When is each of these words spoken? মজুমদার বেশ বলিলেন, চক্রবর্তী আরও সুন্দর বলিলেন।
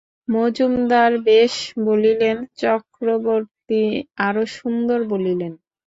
মজুমদার 0.27 1.11
বেশ 1.27 1.53
বলিলেন, 1.87 2.37
চক্রবর্তী 2.57 3.83
আরও 4.27 4.43
সুন্দর 4.57 4.99
বলিলেন। 5.11 5.53